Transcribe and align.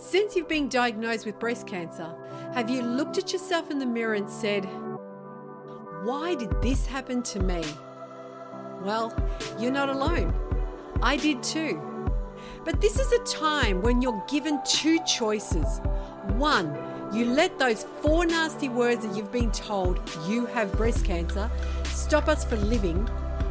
Since 0.00 0.34
you've 0.34 0.48
been 0.48 0.70
diagnosed 0.70 1.26
with 1.26 1.38
breast 1.38 1.66
cancer, 1.66 2.08
have 2.54 2.70
you 2.70 2.80
looked 2.80 3.18
at 3.18 3.34
yourself 3.34 3.70
in 3.70 3.78
the 3.78 3.84
mirror 3.84 4.14
and 4.14 4.28
said, 4.28 4.64
Why 6.04 6.34
did 6.34 6.50
this 6.62 6.86
happen 6.86 7.22
to 7.24 7.40
me? 7.40 7.62
Well, 8.82 9.14
you're 9.58 9.70
not 9.70 9.90
alone. 9.90 10.34
I 11.02 11.18
did 11.18 11.42
too. 11.42 11.82
But 12.64 12.80
this 12.80 12.98
is 12.98 13.12
a 13.12 13.22
time 13.24 13.82
when 13.82 14.00
you're 14.00 14.24
given 14.26 14.60
two 14.66 14.98
choices. 15.04 15.80
One, 16.38 16.74
you 17.12 17.26
let 17.26 17.58
those 17.58 17.84
four 18.00 18.24
nasty 18.24 18.70
words 18.70 19.06
that 19.06 19.14
you've 19.14 19.30
been 19.30 19.52
told 19.52 20.00
you 20.26 20.46
have 20.46 20.72
breast 20.72 21.04
cancer 21.04 21.50
stop 21.84 22.26
us 22.26 22.42
from 22.42 22.66
living 22.70 23.06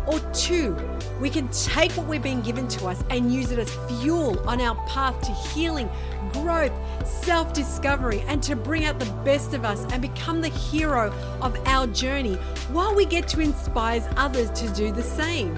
or 0.10 0.20
two, 0.32 0.76
we 1.22 1.30
can 1.30 1.48
take 1.50 1.92
what 1.92 2.08
we've 2.08 2.24
been 2.24 2.42
given 2.42 2.68
to 2.70 2.88
us 2.88 3.04
and 3.10 3.32
use 3.32 3.52
it 3.52 3.60
as 3.60 3.70
fuel 3.88 4.40
on 4.48 4.60
our 4.60 4.76
path 4.88 5.20
to 5.22 5.32
healing, 5.32 5.90
growth, 6.34 6.72
self 7.06 7.54
discovery, 7.54 8.22
and 8.28 8.42
to 8.44 8.56
bring 8.56 8.86
out 8.86 9.00
the 9.00 9.12
best 9.24 9.54
of 9.54 9.64
us 9.64 9.86
and 9.92 10.02
become 10.02 10.42
the 10.42 10.50
hero 10.50 11.14
of 11.42 11.56
our 11.68 11.86
journey 11.88 12.36
while 12.72 12.96
we 12.96 13.06
get 13.06 13.28
to 13.28 13.40
inspire 13.40 14.08
others 14.18 14.50
to 14.52 14.68
do 14.74 14.92
the 14.92 15.04
same. 15.04 15.58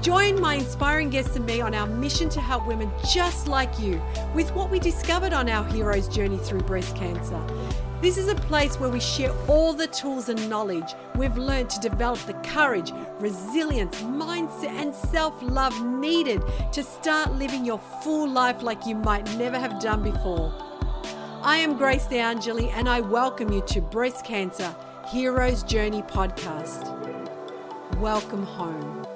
Join 0.00 0.40
my 0.40 0.54
inspiring 0.54 1.10
guests 1.10 1.36
and 1.36 1.44
me 1.44 1.60
on 1.60 1.74
our 1.74 1.86
mission 1.86 2.28
to 2.30 2.40
help 2.40 2.66
women 2.66 2.90
just 3.12 3.48
like 3.48 3.78
you 3.78 4.00
with 4.34 4.50
what 4.54 4.70
we 4.70 4.78
discovered 4.78 5.32
on 5.32 5.48
our 5.48 5.64
hero's 5.64 6.08
journey 6.08 6.38
through 6.38 6.60
breast 6.60 6.94
cancer. 6.96 7.42
This 8.00 8.16
is 8.16 8.28
a 8.28 8.36
place 8.36 8.78
where 8.78 8.90
we 8.90 9.00
share 9.00 9.32
all 9.48 9.72
the 9.72 9.88
tools 9.88 10.28
and 10.28 10.48
knowledge 10.48 10.94
we've 11.16 11.36
learned 11.36 11.68
to 11.70 11.80
develop 11.80 12.20
the 12.20 12.34
courage, 12.34 12.92
resilience, 13.18 14.00
mindset, 14.02 14.70
and 14.70 14.94
self 14.94 15.34
love 15.42 15.84
needed 15.84 16.40
to 16.70 16.84
start 16.84 17.32
living 17.32 17.64
your 17.64 17.80
full 18.04 18.28
life 18.28 18.62
like 18.62 18.86
you 18.86 18.94
might 18.94 19.28
never 19.36 19.58
have 19.58 19.80
done 19.80 20.04
before. 20.04 20.54
I 21.42 21.56
am 21.56 21.76
Grace 21.76 22.06
DeAngeli, 22.06 22.70
and 22.74 22.88
I 22.88 23.00
welcome 23.00 23.50
you 23.50 23.62
to 23.62 23.80
Breast 23.80 24.24
Cancer 24.24 24.72
Heroes 25.10 25.64
Journey 25.64 26.02
podcast. 26.02 26.86
Welcome 27.98 28.44
home. 28.44 29.07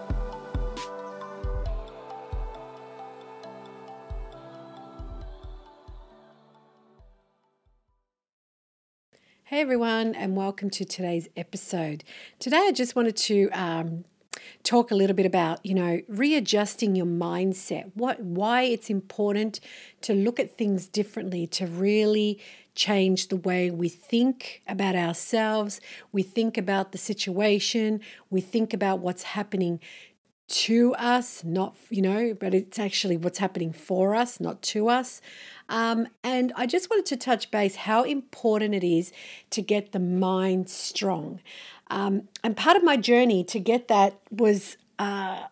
Hey 9.52 9.60
everyone, 9.60 10.14
and 10.14 10.34
welcome 10.34 10.70
to 10.70 10.84
today's 10.86 11.28
episode. 11.36 12.04
Today, 12.38 12.56
I 12.68 12.72
just 12.72 12.96
wanted 12.96 13.18
to 13.18 13.50
um, 13.50 14.04
talk 14.62 14.90
a 14.90 14.94
little 14.94 15.14
bit 15.14 15.26
about 15.26 15.60
you 15.62 15.74
know 15.74 16.00
readjusting 16.08 16.96
your 16.96 17.04
mindset. 17.04 17.90
What, 17.92 18.18
why 18.18 18.62
it's 18.62 18.88
important 18.88 19.60
to 20.00 20.14
look 20.14 20.40
at 20.40 20.56
things 20.56 20.88
differently, 20.88 21.46
to 21.48 21.66
really 21.66 22.40
change 22.74 23.28
the 23.28 23.36
way 23.36 23.70
we 23.70 23.90
think 23.90 24.62
about 24.66 24.94
ourselves, 24.94 25.82
we 26.12 26.22
think 26.22 26.56
about 26.56 26.92
the 26.92 26.98
situation, 26.98 28.00
we 28.30 28.40
think 28.40 28.72
about 28.72 29.00
what's 29.00 29.22
happening 29.22 29.80
to 30.52 30.94
us, 30.94 31.42
not, 31.42 31.74
you 31.88 32.02
know, 32.02 32.34
but 32.38 32.54
it's 32.54 32.78
actually 32.78 33.16
what's 33.16 33.38
happening 33.38 33.72
for 33.72 34.14
us, 34.14 34.38
not 34.38 34.60
to 34.62 34.88
us. 34.88 35.22
Um, 35.68 36.08
and 36.22 36.52
I 36.56 36.66
just 36.66 36.90
wanted 36.90 37.06
to 37.06 37.16
touch 37.16 37.50
base 37.50 37.76
how 37.76 38.02
important 38.02 38.74
it 38.74 38.84
is 38.84 39.12
to 39.50 39.62
get 39.62 39.92
the 39.92 39.98
mind 39.98 40.68
strong. 40.68 41.40
Um, 41.90 42.28
and 42.44 42.56
part 42.56 42.76
of 42.76 42.84
my 42.84 42.96
journey 42.98 43.44
to 43.44 43.58
get 43.58 43.88
that 43.88 44.18
was 44.30 44.76
uh, 44.98 45.44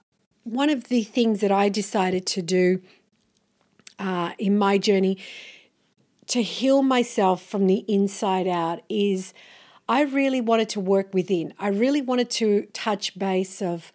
one 0.44 0.68
of 0.68 0.84
the 0.88 1.02
things 1.02 1.40
that 1.40 1.50
I 1.50 1.70
decided 1.70 2.26
to 2.26 2.42
do 2.42 2.82
uh, 3.98 4.32
in 4.38 4.58
my 4.58 4.76
journey 4.76 5.18
to 6.26 6.42
heal 6.42 6.82
myself 6.82 7.42
from 7.42 7.66
the 7.66 7.84
inside 7.88 8.46
out 8.46 8.82
is 8.88 9.32
I 9.88 10.02
really 10.02 10.40
wanted 10.40 10.68
to 10.70 10.80
work 10.80 11.12
within. 11.12 11.52
I 11.58 11.68
really 11.68 12.00
wanted 12.00 12.30
to 12.32 12.68
touch 12.72 13.18
base 13.18 13.60
of 13.60 13.92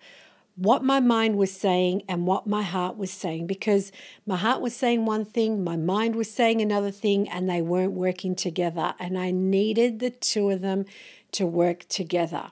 what 0.55 0.83
my 0.83 0.99
mind 0.99 1.35
was 1.37 1.51
saying 1.51 2.03
and 2.07 2.25
what 2.25 2.47
my 2.47 2.63
heart 2.63 2.97
was 2.97 3.11
saying 3.11 3.45
because 3.45 3.91
my 4.25 4.37
heart 4.37 4.61
was 4.61 4.75
saying 4.75 5.05
one 5.05 5.25
thing, 5.25 5.63
my 5.63 5.75
mind 5.75 6.15
was 6.15 6.31
saying 6.31 6.61
another 6.61 6.91
thing, 6.91 7.27
and 7.27 7.49
they 7.49 7.61
weren't 7.61 7.91
working 7.91 8.35
together. 8.35 8.93
And 8.99 9.17
I 9.17 9.31
needed 9.31 9.99
the 9.99 10.11
two 10.11 10.49
of 10.49 10.61
them 10.61 10.85
to 11.33 11.45
work 11.45 11.87
together. 11.89 12.51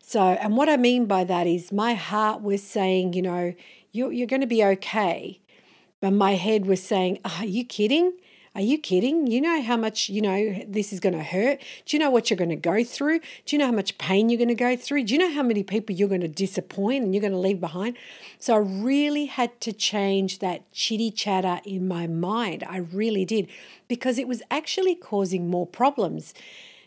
So, 0.00 0.20
and 0.20 0.56
what 0.56 0.68
I 0.68 0.76
mean 0.76 1.06
by 1.06 1.24
that 1.24 1.46
is 1.46 1.72
my 1.72 1.94
heart 1.94 2.40
was 2.42 2.62
saying, 2.62 3.14
you 3.14 3.22
know, 3.22 3.54
you're, 3.92 4.12
you're 4.12 4.26
going 4.26 4.40
to 4.40 4.46
be 4.46 4.64
okay. 4.64 5.40
But 6.00 6.12
my 6.12 6.32
head 6.32 6.66
was 6.66 6.82
saying, 6.82 7.18
Are 7.24 7.44
you 7.44 7.64
kidding? 7.64 8.12
Are 8.54 8.60
you 8.60 8.78
kidding? 8.78 9.28
You 9.28 9.40
know 9.40 9.62
how 9.62 9.76
much, 9.76 10.08
you 10.08 10.20
know, 10.20 10.64
this 10.66 10.92
is 10.92 10.98
going 10.98 11.14
to 11.14 11.22
hurt? 11.22 11.60
Do 11.86 11.96
you 11.96 12.00
know 12.00 12.10
what 12.10 12.30
you're 12.30 12.36
going 12.36 12.50
to 12.50 12.56
go 12.56 12.82
through? 12.82 13.20
Do 13.20 13.54
you 13.54 13.58
know 13.58 13.66
how 13.66 13.72
much 13.72 13.96
pain 13.96 14.28
you're 14.28 14.38
going 14.38 14.48
to 14.48 14.56
go 14.56 14.76
through? 14.76 15.04
Do 15.04 15.14
you 15.14 15.20
know 15.20 15.32
how 15.32 15.44
many 15.44 15.62
people 15.62 15.94
you're 15.94 16.08
going 16.08 16.20
to 16.22 16.28
disappoint 16.28 17.04
and 17.04 17.14
you're 17.14 17.20
going 17.20 17.32
to 17.32 17.38
leave 17.38 17.60
behind? 17.60 17.96
So 18.38 18.54
I 18.54 18.58
really 18.58 19.26
had 19.26 19.60
to 19.60 19.72
change 19.72 20.40
that 20.40 20.70
chitty 20.72 21.12
chatter 21.12 21.60
in 21.64 21.86
my 21.86 22.08
mind. 22.08 22.64
I 22.68 22.78
really 22.78 23.24
did 23.24 23.48
because 23.86 24.18
it 24.18 24.26
was 24.26 24.42
actually 24.50 24.96
causing 24.96 25.48
more 25.48 25.66
problems. 25.66 26.34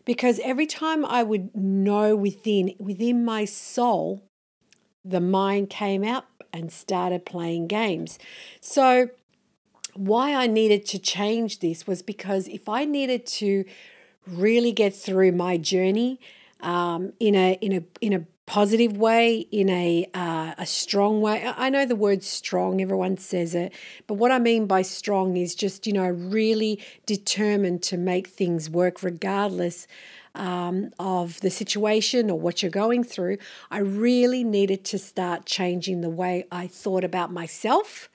Because 0.06 0.41
every 0.44 0.66
time 0.66 1.06
I 1.06 1.23
would 1.23 1.56
know 1.56 2.13
within 2.13 2.75
within 2.78 3.23
my 3.23 3.46
soul, 3.46 4.22
the 5.06 5.22
mind 5.22 5.69
came 5.69 6.03
out 6.03 6.25
and 6.52 6.72
started 6.73 7.25
playing 7.25 7.68
games. 7.68 8.19
So 8.59 9.09
why 9.96 10.34
I 10.34 10.48
needed 10.48 10.86
to 10.88 11.00
change 11.00 11.59
this 11.59 11.88
was 11.88 12.02
because 12.02 12.48
if 12.48 12.68
I 12.70 12.86
needed 12.86 13.26
to 13.28 13.66
really 14.28 14.72
get 14.72 14.96
through 14.96 15.31
my 15.31 15.58
journey 15.58 16.20
um, 16.62 17.14
in 17.20 17.36
a 17.36 17.54
in 17.62 17.74
a 17.74 17.84
in 18.02 18.14
a 18.14 18.26
positive 18.46 18.98
way, 18.98 19.38
in 19.52 19.70
a 19.70 20.08
uh, 20.14 20.53
a 20.58 20.66
strong 20.66 21.22
way. 21.22 21.52
I 21.56 21.70
know 21.70 21.86
the 21.86 21.96
word 21.96 22.24
strong; 22.24 22.82
everyone 22.82 23.18
says 23.18 23.53
it, 23.53 23.74
but 24.08 24.16
what 24.16 24.32
I 24.32 24.40
mean 24.40 24.66
by 24.66 24.82
strong 24.82 25.38
is 25.38 25.56
just 25.56 25.86
you 25.86 25.94
know 25.94 26.08
really 26.08 26.80
determined 27.06 27.84
to 27.84 27.98
make 27.98 28.28
things 28.28 28.70
work 28.70 29.03
regardless. 29.03 29.88
Um, 30.36 30.90
of 30.98 31.40
the 31.42 31.52
situation 31.52 32.32
or 32.32 32.40
what 32.40 32.64
you're 32.64 32.72
going 32.72 33.03
through, 33.03 33.38
I 33.70 33.78
really 33.78 34.44
needed 34.44 34.84
to 34.86 34.98
start 34.98 35.46
changing 35.46 36.02
the 36.02 36.09
way 36.09 36.48
I 36.52 36.66
thought 36.66 37.03
about 37.03 37.32
myself 37.32 38.09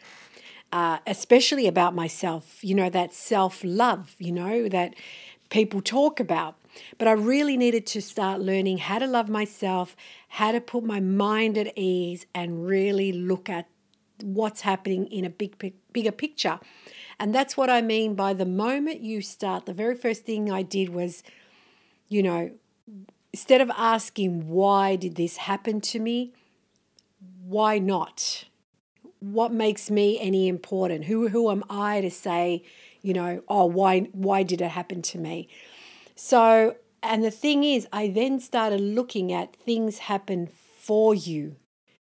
uh, 0.73 0.99
especially 1.07 1.67
about 1.67 1.95
myself, 1.95 2.63
you 2.63 2.75
know, 2.75 2.91
that 2.91 3.15
self 3.15 3.63
love, 3.65 4.15
you 4.19 4.33
know, 4.33 4.69
that 4.69 4.95
people 5.51 5.81
talk 5.81 6.21
about. 6.21 6.57
But 6.99 7.09
I 7.09 7.13
really 7.13 7.57
needed 7.57 7.87
to 7.87 8.03
start 8.03 8.41
learning 8.41 8.79
how 8.79 8.99
to 8.99 9.07
love 9.07 9.29
myself, 9.29 9.97
how 10.29 10.53
to 10.53 10.61
put 10.61 10.85
my 10.85 11.01
mind 11.01 11.57
at 11.59 11.77
ease, 11.77 12.27
and 12.35 12.67
really 12.67 13.13
look 13.13 13.49
at 13.49 13.67
what's 14.23 14.61
happening 14.63 15.07
in 15.07 15.25
a 15.25 15.31
big, 15.31 15.73
bigger 15.93 16.13
picture. 16.13 16.61
And 17.19 17.35
that's 17.35 17.57
what 17.57 17.71
I 17.71 17.81
mean 17.81 18.15
by 18.15 18.33
the 18.33 18.47
moment 18.47 19.01
you 19.01 19.23
start, 19.23 19.67
the 19.67 19.73
very 19.73 19.97
first 19.97 20.25
thing 20.25 20.51
I 20.51 20.63
did 20.63 20.91
was, 20.91 21.23
you 22.09 22.23
know, 22.23 22.51
instead 23.33 23.61
of 23.61 23.71
asking, 23.77 24.49
why 24.49 24.97
did 24.97 25.17
this 25.17 25.39
happen 25.39 25.81
to 25.81 25.99
me? 25.99 26.33
Why 27.43 27.79
not? 27.79 28.45
What 29.21 29.53
makes 29.53 29.91
me 29.91 30.19
any 30.21 30.49
important? 30.49 31.05
Who 31.05 31.29
who 31.29 31.51
am 31.51 31.65
I 31.69 32.01
to 32.01 32.11
say, 32.11 32.63
you 33.03 33.13
know, 33.13 33.43
oh 33.49 33.67
why 33.67 34.01
why 34.13 34.43
did 34.43 34.61
it 34.61 34.71
happen 34.71 35.03
to 35.03 35.19
me? 35.19 35.49
So 36.15 36.77
and 37.03 37.23
the 37.23 37.31
thing 37.31 37.65
is, 37.65 37.87
I 37.93 38.09
then 38.09 38.41
started 38.41 38.81
looking 38.81 39.33
at 39.33 39.55
things 39.55 39.99
happen 39.99 40.49
for 40.49 41.15
you, 41.15 41.57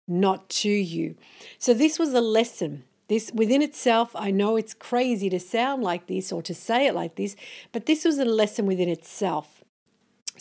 not 0.06 0.49
to 0.50 0.71
you. 0.71 1.17
So 1.59 1.73
this 1.73 1.99
was 1.99 2.12
a 2.12 2.21
lesson. 2.21 2.84
This 3.09 3.31
within 3.34 3.62
itself, 3.62 4.11
I 4.15 4.31
know 4.31 4.56
it's 4.56 4.75
crazy 4.75 5.29
to 5.31 5.41
sound 5.41 5.83
like 5.83 6.06
this 6.06 6.33
or 6.33 6.43
to 6.43 6.55
say 6.55 6.87
it 6.87 6.94
like 6.94 7.17
this, 7.17 7.37
but 7.73 7.87
this 7.87 8.05
was 8.05 8.19
a 8.19 8.25
lesson 8.25 8.67
within 8.67 8.88
itself. 8.88 9.62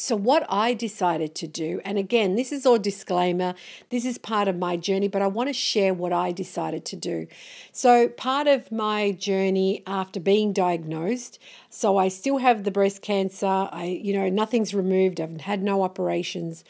So, 0.01 0.15
what 0.15 0.47
I 0.49 0.73
decided 0.73 1.35
to 1.35 1.47
do, 1.47 1.79
and 1.85 1.99
again, 1.99 2.33
this 2.35 2.51
is 2.51 2.65
all 2.65 2.79
disclaimer, 2.79 3.53
this 3.91 4.03
is 4.03 4.17
part 4.17 4.47
of 4.47 4.57
my 4.57 4.75
journey, 4.75 5.07
but 5.07 5.21
I 5.21 5.27
want 5.27 5.49
to 5.49 5.53
share 5.53 5.93
what 5.93 6.11
I 6.11 6.31
decided 6.31 6.85
to 6.85 6.95
do. 6.95 7.27
So, 7.71 8.07
part 8.07 8.47
of 8.47 8.71
my 8.71 9.11
journey 9.11 9.83
after 9.85 10.19
being 10.19 10.53
diagnosed, 10.53 11.37
so 11.69 11.97
I 11.97 12.07
still 12.07 12.39
have 12.39 12.63
the 12.63 12.71
breast 12.71 13.03
cancer, 13.03 13.45
I, 13.45 13.99
you 14.01 14.15
know, 14.15 14.27
nothing's 14.27 14.73
removed, 14.73 15.21
I've 15.21 15.41
had 15.41 15.61
no 15.61 15.83
operations. 15.83 16.63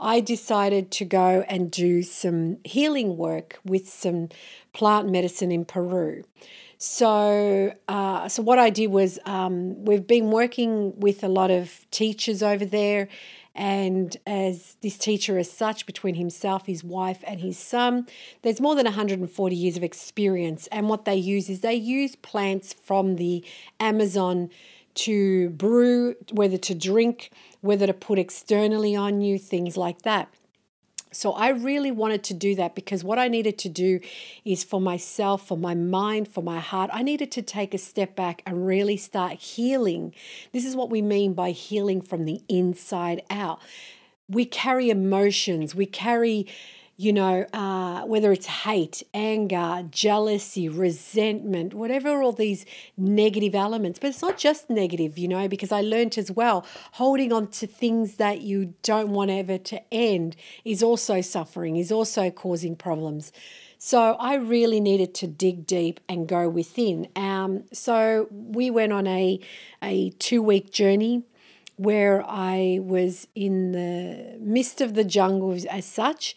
I 0.00 0.20
decided 0.20 0.90
to 0.92 1.04
go 1.04 1.44
and 1.48 1.70
do 1.70 2.02
some 2.02 2.58
healing 2.64 3.16
work 3.16 3.58
with 3.64 3.88
some 3.88 4.30
plant 4.72 5.10
medicine 5.10 5.52
in 5.52 5.64
Peru. 5.64 6.24
So, 6.78 7.74
uh, 7.88 8.28
so 8.28 8.42
what 8.42 8.58
I 8.58 8.70
did 8.70 8.86
was 8.86 9.18
um, 9.26 9.84
we've 9.84 10.06
been 10.06 10.30
working 10.30 10.98
with 10.98 11.22
a 11.22 11.28
lot 11.28 11.50
of 11.50 11.86
teachers 11.90 12.42
over 12.42 12.64
there, 12.64 13.08
And 13.54 14.16
as 14.26 14.76
this 14.80 14.96
teacher, 14.96 15.36
as 15.36 15.50
such, 15.50 15.84
between 15.84 16.14
himself, 16.14 16.66
his 16.66 16.84
wife, 16.84 17.22
and 17.26 17.40
his 17.40 17.58
son, 17.58 18.06
there's 18.42 18.60
more 18.60 18.74
than 18.74 18.84
140 18.84 19.56
years 19.56 19.76
of 19.76 19.82
experience. 19.82 20.68
And 20.68 20.88
what 20.88 21.04
they 21.04 21.16
use 21.16 21.50
is 21.50 21.60
they 21.60 21.74
use 21.74 22.16
plants 22.16 22.72
from 22.72 23.16
the 23.16 23.44
Amazon 23.80 24.50
to 24.94 25.50
brew, 25.50 26.14
whether 26.32 26.56
to 26.58 26.74
drink, 26.74 27.30
whether 27.60 27.86
to 27.86 27.94
put 27.94 28.18
externally 28.18 28.94
on 28.96 29.20
you, 29.20 29.38
things 29.38 29.76
like 29.76 30.02
that. 30.02 30.32
So 31.12 31.32
I 31.32 31.48
really 31.48 31.90
wanted 31.90 32.22
to 32.24 32.34
do 32.34 32.54
that 32.54 32.76
because 32.76 33.02
what 33.02 33.18
I 33.18 33.26
needed 33.26 33.58
to 33.58 33.68
do 33.68 33.98
is 34.44 34.62
for 34.62 34.80
myself, 34.80 35.46
for 35.46 35.58
my 35.58 35.74
mind, 35.74 36.28
for 36.28 36.42
my 36.42 36.60
heart, 36.60 36.88
I 36.92 37.02
needed 37.02 37.32
to 37.32 37.42
take 37.42 37.74
a 37.74 37.78
step 37.78 38.14
back 38.14 38.42
and 38.46 38.64
really 38.64 38.96
start 38.96 39.32
healing. 39.32 40.14
This 40.52 40.64
is 40.64 40.76
what 40.76 40.88
we 40.88 41.02
mean 41.02 41.34
by 41.34 41.50
healing 41.50 42.00
from 42.00 42.26
the 42.26 42.42
inside 42.48 43.22
out. 43.28 43.60
We 44.28 44.44
carry 44.44 44.88
emotions, 44.88 45.74
we 45.74 45.86
carry 45.86 46.46
you 47.00 47.14
know, 47.14 47.46
uh, 47.54 48.02
whether 48.02 48.30
it's 48.30 48.44
hate, 48.44 49.02
anger, 49.14 49.86
jealousy, 49.90 50.68
resentment, 50.68 51.72
whatever 51.72 52.22
all 52.22 52.32
these 52.32 52.66
negative 52.94 53.54
elements. 53.54 53.98
But 53.98 54.08
it's 54.08 54.20
not 54.20 54.36
just 54.36 54.68
negative, 54.68 55.16
you 55.16 55.26
know, 55.26 55.48
because 55.48 55.72
I 55.72 55.80
learned 55.80 56.18
as 56.18 56.30
well, 56.30 56.66
holding 56.92 57.32
on 57.32 57.46
to 57.52 57.66
things 57.66 58.16
that 58.16 58.42
you 58.42 58.74
don't 58.82 59.12
want 59.12 59.30
ever 59.30 59.56
to 59.56 59.82
end 59.90 60.36
is 60.62 60.82
also 60.82 61.22
suffering, 61.22 61.76
is 61.76 61.90
also 61.90 62.30
causing 62.30 62.76
problems. 62.76 63.32
So 63.78 64.12
I 64.20 64.34
really 64.34 64.78
needed 64.78 65.14
to 65.14 65.26
dig 65.26 65.66
deep 65.66 66.00
and 66.06 66.28
go 66.28 66.50
within. 66.50 67.08
Um, 67.16 67.64
so 67.72 68.28
we 68.30 68.70
went 68.70 68.92
on 68.92 69.06
a, 69.06 69.40
a 69.82 70.10
two 70.18 70.42
week 70.42 70.70
journey 70.70 71.22
where 71.76 72.22
I 72.28 72.78
was 72.82 73.26
in 73.34 73.72
the 73.72 74.36
midst 74.38 74.82
of 74.82 74.92
the 74.92 75.04
jungle 75.04 75.56
as 75.70 75.86
such 75.86 76.36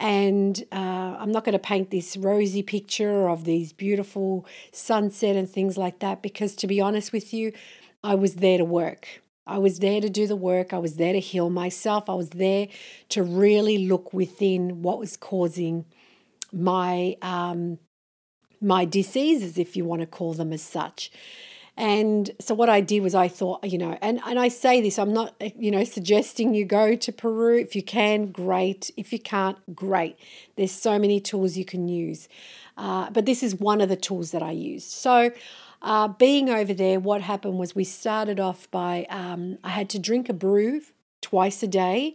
and 0.00 0.64
uh, 0.72 1.16
I'm 1.18 1.30
not 1.30 1.44
going 1.44 1.52
to 1.52 1.58
paint 1.58 1.90
this 1.90 2.16
rosy 2.16 2.62
picture 2.62 3.28
of 3.28 3.44
these 3.44 3.74
beautiful 3.74 4.46
sunset 4.72 5.36
and 5.36 5.48
things 5.48 5.76
like 5.76 5.98
that 5.98 6.22
because, 6.22 6.56
to 6.56 6.66
be 6.66 6.80
honest 6.80 7.12
with 7.12 7.34
you, 7.34 7.52
I 8.02 8.14
was 8.14 8.36
there 8.36 8.56
to 8.56 8.64
work. 8.64 9.22
I 9.46 9.58
was 9.58 9.80
there 9.80 10.00
to 10.00 10.08
do 10.08 10.26
the 10.26 10.36
work. 10.36 10.72
I 10.72 10.78
was 10.78 10.96
there 10.96 11.12
to 11.12 11.20
heal 11.20 11.50
myself. 11.50 12.08
I 12.08 12.14
was 12.14 12.30
there 12.30 12.68
to 13.10 13.22
really 13.22 13.86
look 13.86 14.14
within 14.14 14.80
what 14.80 14.98
was 14.98 15.18
causing 15.18 15.84
my 16.50 17.16
um, 17.20 17.78
my 18.62 18.84
diseases, 18.84 19.58
if 19.58 19.76
you 19.76 19.84
want 19.84 20.00
to 20.00 20.06
call 20.06 20.32
them 20.34 20.52
as 20.52 20.62
such. 20.62 21.10
And 21.80 22.30
so 22.38 22.54
what 22.54 22.68
I 22.68 22.82
did 22.82 23.00
was 23.00 23.14
I 23.14 23.28
thought, 23.28 23.64
you 23.64 23.78
know, 23.78 23.96
and, 24.02 24.20
and 24.26 24.38
I 24.38 24.48
say 24.48 24.82
this, 24.82 24.98
I'm 24.98 25.14
not, 25.14 25.34
you 25.56 25.70
know, 25.70 25.82
suggesting 25.82 26.54
you 26.54 26.66
go 26.66 26.94
to 26.94 27.10
Peru. 27.10 27.58
If 27.58 27.74
you 27.74 27.82
can, 27.82 28.32
great. 28.32 28.90
If 28.98 29.14
you 29.14 29.18
can't, 29.18 29.56
great. 29.74 30.18
There's 30.56 30.72
so 30.72 30.98
many 30.98 31.20
tools 31.20 31.56
you 31.56 31.64
can 31.64 31.88
use. 31.88 32.28
Uh, 32.76 33.08
but 33.08 33.24
this 33.24 33.42
is 33.42 33.54
one 33.54 33.80
of 33.80 33.88
the 33.88 33.96
tools 33.96 34.32
that 34.32 34.42
I 34.42 34.50
used. 34.50 34.90
So 34.90 35.30
uh, 35.80 36.08
being 36.08 36.50
over 36.50 36.74
there, 36.74 37.00
what 37.00 37.22
happened 37.22 37.58
was 37.58 37.74
we 37.74 37.84
started 37.84 38.38
off 38.38 38.70
by, 38.70 39.06
um, 39.08 39.56
I 39.64 39.70
had 39.70 39.88
to 39.90 39.98
drink 39.98 40.28
a 40.28 40.34
brew 40.34 40.82
twice 41.22 41.62
a 41.62 41.66
day. 41.66 42.14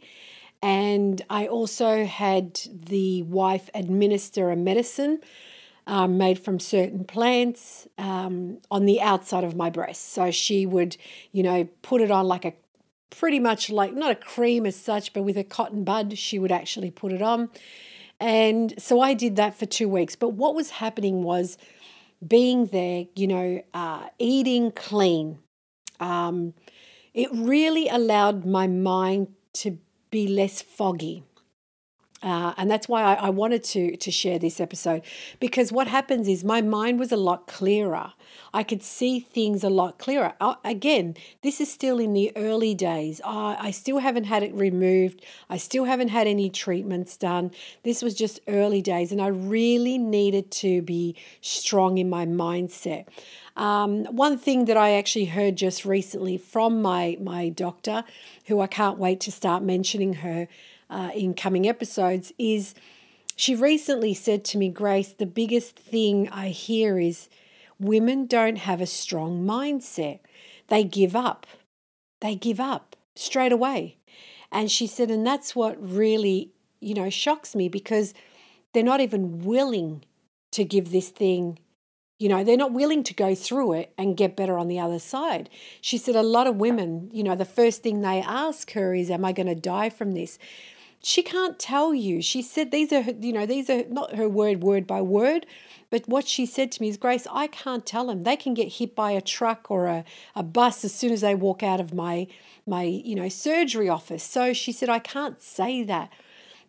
And 0.62 1.24
I 1.28 1.48
also 1.48 2.06
had 2.06 2.60
the 2.72 3.24
wife 3.24 3.72
administer 3.74 4.52
a 4.52 4.56
medicine 4.56 5.22
um, 5.88 6.18
made 6.18 6.40
from 6.40 6.60
certain 6.60 7.04
plants 7.06 7.88
um, 7.98 8.58
on 8.72 8.86
the 8.86 9.02
outside 9.02 9.44
of 9.44 9.56
my 9.56 9.70
breast. 9.70 10.14
So 10.14 10.32
she 10.32 10.66
would, 10.66 10.98
you 11.32 11.44
know, 11.44 11.68
put 11.82 12.02
it 12.02 12.12
on 12.12 12.28
like 12.28 12.46
a 12.46 12.54
pretty 13.10 13.40
much 13.40 13.70
like 13.70 13.94
not 13.94 14.12
a 14.12 14.16
cream 14.16 14.66
as 14.66 14.76
such, 14.76 15.14
but 15.14 15.24
with 15.24 15.38
a 15.38 15.44
cotton 15.44 15.84
bud, 15.84 16.18
she 16.18 16.40
would 16.40 16.52
actually 16.52 16.92
put 16.92 17.12
it 17.12 17.22
on. 17.22 17.50
And 18.20 18.74
so 18.82 19.00
I 19.00 19.14
did 19.14 19.36
that 19.36 19.58
for 19.58 19.66
two 19.66 19.90
weeks. 19.90 20.16
But 20.16 20.30
what 20.30 20.56
was 20.56 20.72
happening 20.72 21.24
was 21.24 21.58
being 22.26 22.68
there, 22.68 23.06
you 23.16 23.28
know, 23.28 23.64
uh, 23.74 24.08
eating 24.20 24.72
clean. 24.72 25.40
Um, 26.00 26.54
it 27.14 27.30
really 27.32 27.88
allowed 27.88 28.46
my 28.46 28.68
mind 28.68 29.28
to 29.54 29.78
be 30.12 30.28
less 30.28 30.62
foggy. 30.62 31.24
Uh, 32.26 32.56
and 32.58 32.72
that's 32.72 32.90
why 32.90 33.04
I, 33.04 33.14
I, 33.14 33.30
wanted 33.30 33.64
to 33.66 33.96
to 33.98 34.10
share 34.10 34.40
this 34.40 34.60
episode 34.60 35.04
because 35.40 35.72
what 35.72 35.88
happens 35.88 36.28
is 36.28 36.44
my 36.44 36.60
mind 36.60 36.98
was 36.98 37.12
a 37.12 37.18
lot 37.18 37.46
clearer. 37.46 38.14
I 38.52 38.64
could 38.64 38.82
see 38.82 39.20
things 39.20 39.64
a 39.64 39.70
lot 39.70 40.00
clearer. 40.00 40.34
Uh, 40.42 40.56
again, 40.64 41.16
this 41.44 41.62
is 41.62 41.72
still 41.72 42.00
in 42.00 42.14
the 42.14 42.32
early 42.36 42.74
days. 42.74 43.22
I 43.24 43.70
still 43.70 44.00
haven't 44.00 44.24
had 44.24 44.42
it 44.42 44.56
removed. 44.56 45.24
I 45.52 45.58
still 45.58 45.84
haven't 45.86 46.08
had 46.08 46.26
any 46.26 46.50
treatments 46.50 47.16
done. 47.16 47.52
This 47.84 48.02
was 48.02 48.16
just 48.16 48.40
early 48.48 48.82
days, 48.82 49.12
and 49.12 49.22
I 49.22 49.28
really 49.28 50.00
needed 50.00 50.50
to 50.64 50.82
be 50.82 51.16
strong 51.42 52.00
in 52.00 52.10
my 52.10 52.26
mindset. 52.26 53.06
Um, 53.56 54.06
one 54.06 54.38
thing 54.38 54.66
that 54.66 54.78
I 54.78 54.94
actually 54.94 55.26
heard 55.26 55.56
just 55.56 55.86
recently 55.86 56.38
from 56.38 56.82
my 56.82 57.18
my 57.22 57.50
doctor, 57.50 58.04
who 58.48 58.62
I 58.62 58.68
can't 58.68 58.98
wait 58.98 59.20
to 59.22 59.32
start 59.32 59.62
mentioning 59.62 60.14
her 60.16 60.48
uh, 60.90 61.12
in 61.14 61.34
coming 61.34 61.68
episodes 61.68 62.32
is 62.38 62.74
she 63.36 63.56
recently 63.56 64.14
said 64.14 64.46
to 64.46 64.58
me, 64.58 64.70
Grace, 64.70 65.12
the 65.12 65.26
biggest 65.26 65.78
thing 65.78 66.30
I 66.30 66.50
hear 66.50 67.00
is 67.00 67.30
women 67.80 68.28
don't 68.28 68.58
have 68.58 68.82
a 68.82 68.86
strong 68.86 69.46
mindset. 69.46 70.20
They 70.68 70.84
give 70.84 71.16
up. 71.16 71.46
They 72.22 72.36
give 72.36 72.60
up 72.60 72.96
straight 73.16 73.52
away. 73.52 73.98
And 74.52 74.72
she 74.72 74.88
said, 74.88 75.12
and 75.12 75.28
that's 75.28 75.56
what 75.56 75.76
really, 75.82 76.52
you 76.80 76.94
know, 76.94 77.10
shocks 77.10 77.56
me 77.56 77.68
because 77.68 78.14
they're 78.74 78.84
not 78.84 79.02
even 79.02 79.44
willing 79.44 80.06
to 80.54 80.64
give 80.64 80.92
this 80.92 81.10
thing 81.10 81.60
you 82.18 82.30
know, 82.30 82.44
they're 82.44 82.56
not 82.56 82.72
willing 82.72 83.04
to 83.04 83.14
go 83.14 83.36
through 83.36 83.74
it 83.74 83.94
and 83.98 84.16
get 84.16 84.38
better 84.38 84.58
on 84.58 84.70
the 84.70 84.80
other 84.80 85.00
side. 85.00 85.50
She 85.82 85.98
said 85.98 86.16
a 86.16 86.24
lot 86.24 86.48
of 86.48 86.56
women, 86.56 87.10
you 87.12 87.24
know, 87.24 87.36
the 87.36 87.44
first 87.44 87.84
thing 87.84 88.02
they 88.02 88.22
ask 88.22 88.72
her 88.72 88.94
is, 88.94 89.12
Am 89.12 89.26
I 89.26 89.34
going 89.34 89.48
to 89.48 89.56
die 89.56 89.90
from 89.90 90.14
this? 90.14 90.40
She 91.06 91.22
can't 91.22 91.60
tell 91.60 91.94
you. 91.94 92.20
She 92.20 92.42
said 92.42 92.72
these 92.72 92.92
are, 92.92 93.04
you 93.20 93.32
know, 93.32 93.46
these 93.46 93.70
are 93.70 93.84
not 93.90 94.16
her 94.16 94.28
word, 94.28 94.64
word 94.64 94.88
by 94.88 95.04
word, 95.04 95.46
but 95.92 96.10
what 96.10 96.28
she 96.28 96.48
said 96.48 96.72
to 96.72 96.82
me 96.82 96.90
is, 96.90 96.98
Grace, 96.98 97.28
I 97.32 97.46
can't 97.46 97.86
tell 97.86 98.08
them. 98.08 98.24
They 98.24 98.36
can 98.36 98.56
get 98.56 98.74
hit 98.74 98.96
by 98.96 99.12
a 99.12 99.22
truck 99.22 99.70
or 99.70 99.86
a, 99.86 100.04
a 100.36 100.42
bus 100.42 100.84
as 100.84 100.96
soon 100.96 101.12
as 101.12 101.22
they 101.22 101.36
walk 101.36 101.62
out 101.62 101.80
of 101.80 101.94
my, 101.94 102.26
my, 102.66 102.82
you 102.82 103.14
know, 103.14 103.30
surgery 103.30 103.88
office. 103.88 104.24
So 104.24 104.52
she 104.52 104.72
said, 104.72 104.90
I 104.90 104.98
can't 104.98 105.40
say 105.40 105.84
that. 105.84 106.12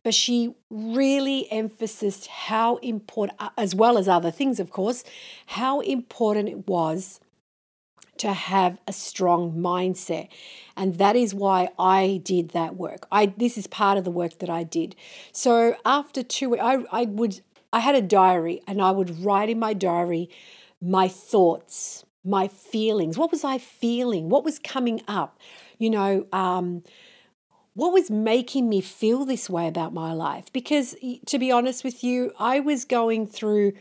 But 0.02 0.12
she 0.12 0.54
really 0.68 1.50
emphasized 1.50 2.26
how 2.26 2.76
important, 2.76 3.40
as 3.56 3.74
well 3.74 3.96
as 3.96 4.06
other 4.06 4.30
things, 4.30 4.60
of 4.60 4.68
course, 4.68 5.02
how 5.46 5.80
important 5.80 6.50
it 6.50 6.68
was 6.68 7.20
to 8.18 8.32
have 8.32 8.78
a 8.86 8.92
strong 8.92 9.52
mindset. 9.52 10.28
And 10.76 10.98
that 10.98 11.16
is 11.16 11.34
why 11.34 11.70
I 11.78 12.20
did 12.24 12.50
that 12.50 12.76
work. 12.76 13.06
I 13.10 13.26
this 13.26 13.56
is 13.56 13.66
part 13.66 13.98
of 13.98 14.04
the 14.04 14.10
work 14.10 14.38
that 14.38 14.50
I 14.50 14.62
did. 14.62 14.94
So 15.32 15.76
after 15.84 16.22
two 16.22 16.58
I, 16.58 16.84
I 16.92 17.04
would 17.04 17.40
I 17.72 17.80
had 17.80 17.94
a 17.94 18.02
diary 18.02 18.62
and 18.66 18.80
I 18.80 18.90
would 18.90 19.24
write 19.24 19.50
in 19.50 19.58
my 19.58 19.72
diary 19.74 20.30
my 20.80 21.08
thoughts, 21.08 22.04
my 22.24 22.48
feelings. 22.48 23.16
What 23.18 23.30
was 23.30 23.44
I 23.44 23.58
feeling? 23.58 24.28
What 24.28 24.44
was 24.44 24.58
coming 24.58 25.00
up? 25.08 25.38
You 25.78 25.90
know, 25.90 26.26
um, 26.32 26.82
what 27.74 27.92
was 27.92 28.10
making 28.10 28.68
me 28.68 28.80
feel 28.80 29.26
this 29.26 29.50
way 29.50 29.68
about 29.68 29.92
my 29.92 30.12
life? 30.12 30.50
Because 30.52 30.96
to 31.26 31.38
be 31.38 31.52
honest 31.52 31.84
with 31.84 32.02
you, 32.02 32.32
I 32.38 32.60
was 32.60 32.86
going 32.86 33.26
through, 33.26 33.74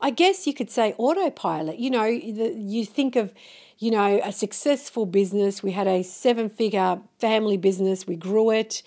I 0.00 0.10
guess 0.10 0.46
you 0.46 0.52
could 0.52 0.70
say, 0.70 0.94
autopilot. 0.98 1.78
You 1.78 1.90
know, 1.90 2.04
you 2.04 2.84
think 2.84 3.16
of 3.16 3.32
you 3.78 3.90
know, 3.90 4.20
a 4.24 4.32
successful 4.32 5.06
business. 5.06 5.62
We 5.62 5.72
had 5.72 5.86
a 5.86 6.02
seven 6.02 6.48
figure 6.48 7.00
family 7.18 7.56
business. 7.56 8.06
We 8.06 8.16
grew 8.16 8.50
it. 8.50 8.82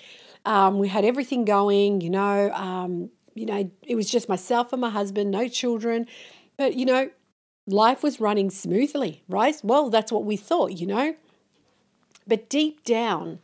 Um, 0.45 0.79
we 0.79 0.88
had 0.88 1.05
everything 1.05 1.45
going, 1.45 2.01
you 2.01 2.10
know. 2.10 2.51
Um, 2.51 3.10
you 3.33 3.45
know, 3.45 3.71
it 3.81 3.95
was 3.95 4.10
just 4.10 4.27
myself 4.27 4.74
and 4.74 4.81
my 4.81 4.89
husband, 4.89 5.31
no 5.31 5.48
children. 5.48 6.07
But, 6.57 6.75
you 6.75 6.86
know, 6.86 7.10
life 7.67 8.03
was 8.03 8.19
running 8.19 8.50
smoothly, 8.50 9.24
right? 9.29 9.55
Well, 9.63 9.89
that's 9.89 10.12
what 10.12 10.25
we 10.25 10.36
thought, 10.36 10.71
you 10.74 10.88
know. 10.88 11.15
But 12.27 12.50
deep 12.50 12.83
down, 12.83 13.39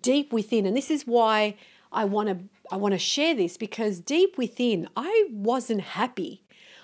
deep 0.00 0.32
within, 0.32 0.66
and 0.66 0.76
this 0.76 0.90
is 0.90 1.06
why 1.06 1.56
I 1.90 2.04
want 2.04 2.28
to 2.28 2.38
I 2.70 2.76
want 2.76 2.92
to 2.92 2.98
share 2.98 3.34
this 3.34 3.58
because 3.58 4.00
deep 4.00 4.38
within, 4.38 4.88
I 4.96 5.26
wasn't 5.30 5.82
happy. 5.82 6.41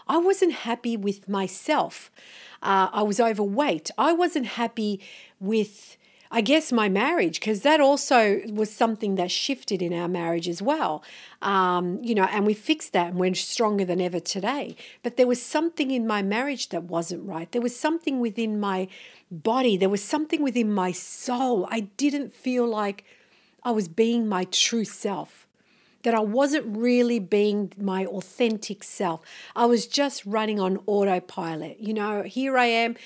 I 0.09 0.19
wasn't 0.19 0.53
happy 0.53 0.97
with 0.97 1.29
myself. 1.29 2.11
Uh, 2.63 2.89
I 2.93 3.03
was 3.03 3.21
overweight. 3.21 3.91
I 3.99 4.13
wasn't 4.13 4.47
happy 4.47 5.01
with, 5.39 5.97
I 6.31 6.41
guess, 6.41 6.73
my 6.73 6.89
marriage 6.89 7.41
because 7.41 7.63
that 7.63 7.81
also 7.81 8.41
was 8.49 8.73
something 8.73 9.15
that 9.17 9.31
shifted 9.31 9.83
in 9.83 9.93
our 9.93 10.09
marriage 10.09 10.49
as 10.49 10.61
well. 10.61 11.05
Um, 11.43 12.01
you 12.03 12.15
know, 12.15 12.25
and 12.25 12.47
we 12.47 12.55
fixed 12.55 12.93
that 12.95 13.09
and 13.09 13.17
we're 13.19 13.35
stronger 13.35 13.85
than 13.85 14.01
ever 14.01 14.21
today. 14.21 14.77
But 15.03 15.17
there 15.17 15.27
was 15.27 15.43
something 15.43 15.91
in 15.91 16.07
my 16.07 16.23
marriage 16.23 16.71
that 16.71 16.85
wasn't 16.85 17.27
right. 17.27 17.51
There 17.53 17.63
was 17.63 17.79
something 17.79 18.19
within 18.19 18.59
my 18.59 18.89
body. 19.31 19.77
There 19.77 19.89
was 19.89 20.03
something 20.03 20.43
within 20.43 20.73
my 20.73 20.93
soul. 20.93 21.69
I 21.71 21.81
didn't 21.81 22.33
feel 22.33 22.67
like 22.67 23.05
I 23.63 23.71
was 23.73 23.89
being 23.89 24.29
my 24.29 24.45
true 24.45 24.85
self, 24.85 25.47
that 26.03 26.15
I 26.15 26.21
wasn't 26.21 26.77
really 26.77 27.19
being 27.19 27.73
my 27.79 28.07
authentic 28.07 28.85
self. 28.85 29.21
I 29.57 29.67
was 29.67 29.87
just 29.87 30.25
running 30.25 30.61
on 30.61 30.79
autopilot. 30.87 31.81
You 31.81 31.95
know, 31.95 32.23
here 32.23 32.57
I 32.57 32.67
am 32.67 32.97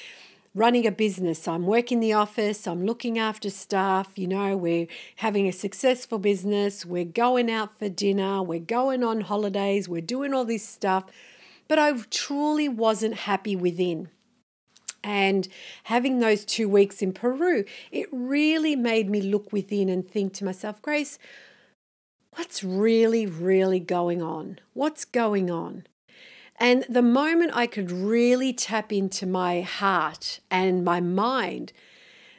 running 0.54 0.86
a 0.86 0.92
business. 0.92 1.48
I'm 1.48 1.66
working 1.66 2.00
the 2.00 2.12
office, 2.12 2.66
I'm 2.66 2.84
looking 2.84 3.18
after 3.18 3.48
staff, 3.48 4.12
you 4.16 4.28
know, 4.28 4.56
we're 4.56 4.86
having 5.16 5.48
a 5.48 5.52
successful 5.52 6.18
business, 6.18 6.84
we're 6.84 7.04
going 7.04 7.50
out 7.50 7.78
for 7.78 7.88
dinner, 7.88 8.42
we're 8.42 8.58
going 8.58 9.02
on 9.02 9.22
holidays, 9.22 9.88
we're 9.88 10.02
doing 10.02 10.34
all 10.34 10.44
this 10.44 10.68
stuff. 10.68 11.04
But 11.68 11.78
I 11.78 11.92
truly 12.10 12.68
wasn't 12.68 13.14
happy 13.14 13.56
within. 13.56 14.10
And 15.02 15.48
having 15.84 16.18
those 16.18 16.44
two 16.44 16.68
weeks 16.68 17.02
in 17.02 17.12
Peru, 17.12 17.64
it 17.90 18.08
really 18.12 18.76
made 18.76 19.08
me 19.08 19.20
look 19.20 19.52
within 19.52 19.88
and 19.88 20.08
think 20.08 20.34
to 20.34 20.44
myself, 20.44 20.80
Grace, 20.82 21.18
what's 22.34 22.64
really, 22.64 23.26
really 23.26 23.80
going 23.80 24.22
on? 24.22 24.58
What's 24.72 25.04
going 25.04 25.50
on? 25.50 25.86
And 26.56 26.84
the 26.88 27.02
moment 27.02 27.52
I 27.54 27.66
could 27.66 27.90
really 27.90 28.52
tap 28.52 28.92
into 28.92 29.26
my 29.26 29.62
heart 29.62 30.40
and 30.50 30.84
my 30.84 31.00
mind, 31.00 31.72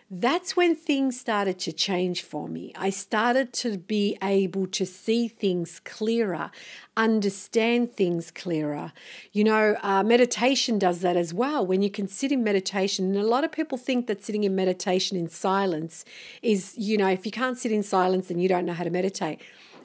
that's 0.10 0.56
when 0.56 0.76
things 0.76 1.20
started 1.20 1.58
to 1.60 1.74
change 1.74 2.22
for 2.22 2.48
me. 2.48 2.72
I 2.76 2.92
started 2.92 3.52
to 3.54 3.78
be 3.78 4.18
able 4.22 4.68
to 4.68 4.86
see 4.86 5.28
things 5.28 5.80
clearer, 5.80 6.52
understand 6.96 7.92
things 7.94 8.30
clearer. 8.30 8.94
You 9.32 9.44
know, 9.44 9.76
uh, 9.82 10.04
meditation 10.04 10.78
does 10.78 11.00
that 11.02 11.18
as 11.18 11.34
well. 11.34 11.66
When 11.66 11.82
you 11.82 11.90
can 11.90 12.08
sit 12.08 12.32
in 12.32 12.44
meditation, 12.44 13.08
and 13.08 13.18
a 13.18 13.28
lot 13.28 13.44
of 13.44 13.52
people 13.52 13.78
think 13.78 14.06
that 14.08 14.24
sitting 14.24 14.44
in 14.44 14.56
meditation 14.56 15.18
in 15.18 15.30
silence 15.30 16.06
is, 16.44 16.76
you 16.78 16.98
know, 16.98 17.10
if 17.10 17.26
you 17.26 17.32
can't 17.32 17.58
sit 17.58 17.72
in 17.72 17.82
silence, 17.82 18.28
then 18.28 18.40
you 18.40 18.48
don't 18.48 18.66
know 18.66 18.74
how 18.74 18.84
to 18.84 18.92
meditate. 18.92 19.42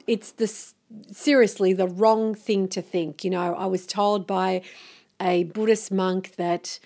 It's 0.09 0.31
the 0.31 0.51
seriously 1.11 1.71
the 1.73 1.87
wrong 1.87 2.33
thing 2.33 2.67
to 2.69 2.81
think. 2.81 3.23
You 3.23 3.29
know, 3.29 3.53
I 3.53 3.67
was 3.67 3.85
told 3.85 4.25
by 4.25 4.63
a 5.21 5.43
Buddhist 5.43 5.91
monk 5.91 6.35
that 6.37 6.79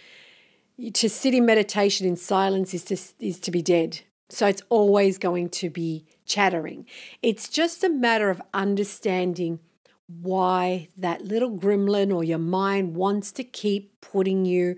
to 0.91 1.07
sit 1.07 1.33
in 1.33 1.45
meditation 1.45 2.05
in 2.05 2.17
silence 2.17 2.73
is 2.73 2.83
to, 2.85 2.97
is 3.25 3.39
to 3.39 3.49
be 3.49 3.61
dead. 3.61 4.01
So 4.27 4.45
it's 4.47 4.61
always 4.67 5.17
going 5.17 5.49
to 5.61 5.69
be 5.69 6.05
chattering. 6.25 6.85
It's 7.21 7.47
just 7.47 7.81
a 7.81 7.89
matter 7.89 8.29
of 8.29 8.41
understanding 8.53 9.59
why 10.07 10.89
that 10.97 11.23
little 11.23 11.57
gremlin 11.57 12.13
or 12.13 12.25
your 12.25 12.39
mind 12.39 12.93
wants 12.93 13.31
to 13.33 13.43
keep 13.45 14.01
putting 14.01 14.43
you 14.43 14.75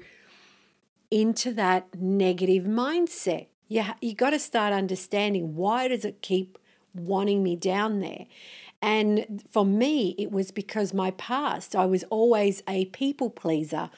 into 1.10 1.52
that 1.54 1.96
negative 1.96 2.66
mindset. 2.66 3.48
You, 3.68 3.86
you 4.02 4.14
got 4.14 4.32
to 4.32 4.40
start 4.40 4.72
understanding 4.72 5.56
why 5.56 5.88
does 5.88 6.06
it 6.06 6.22
keep 6.22 6.60
wanting 6.96 7.44
me 7.44 7.56
down 7.56 8.00
there? 8.00 8.26
And 8.82 9.44
for 9.50 9.66
me, 9.66 10.16
it 10.18 10.32
was 10.32 10.52
because 10.52 10.94
my 10.94 11.12
past, 11.12 11.76
I 11.76 11.86
was 11.86 12.04
always 12.06 12.62
a 12.68 12.86
people 12.86 13.30
pleaser. 13.30 13.90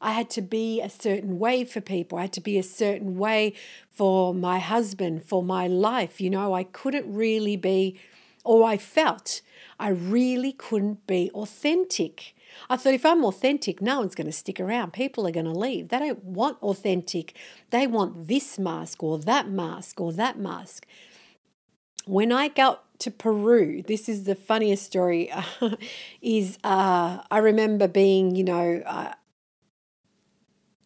I 0.00 0.12
had 0.12 0.30
to 0.30 0.42
be 0.42 0.80
a 0.80 0.90
certain 0.90 1.38
way 1.38 1.64
for 1.64 1.80
people. 1.80 2.18
I 2.18 2.22
had 2.22 2.32
to 2.34 2.40
be 2.40 2.58
a 2.58 2.62
certain 2.62 3.16
way 3.18 3.54
for 3.90 4.34
my 4.34 4.58
husband, 4.58 5.24
for 5.24 5.42
my 5.42 5.66
life. 5.66 6.20
You 6.20 6.30
know, 6.30 6.54
I 6.54 6.64
couldn't 6.64 7.12
really 7.12 7.56
be, 7.56 7.98
or 8.44 8.64
I 8.64 8.76
felt 8.76 9.40
I 9.80 9.88
really 9.88 10.52
couldn't 10.52 11.06
be 11.06 11.30
authentic. 11.34 12.34
I 12.70 12.76
thought 12.76 12.94
if 12.94 13.04
I'm 13.04 13.24
authentic, 13.24 13.82
no 13.82 13.98
one's 14.00 14.14
going 14.14 14.26
to 14.26 14.32
stick 14.32 14.60
around. 14.60 14.92
People 14.92 15.26
are 15.26 15.32
going 15.32 15.46
to 15.46 15.52
leave. 15.52 15.88
They 15.88 15.98
don't 15.98 16.24
want 16.24 16.62
authentic. 16.62 17.34
They 17.70 17.86
want 17.86 18.28
this 18.28 18.58
mask 18.58 19.02
or 19.02 19.18
that 19.18 19.50
mask 19.50 20.00
or 20.00 20.12
that 20.12 20.38
mask. 20.38 20.86
When 22.06 22.30
I 22.30 22.48
got 22.48 22.84
to 23.00 23.10
Peru, 23.10 23.82
this 23.82 24.08
is 24.08 24.24
the 24.24 24.36
funniest 24.36 24.84
story. 24.84 25.30
is 26.22 26.56
uh, 26.62 27.18
I 27.30 27.38
remember 27.38 27.88
being, 27.88 28.36
you 28.36 28.44
know, 28.44 28.82
uh, 28.86 29.12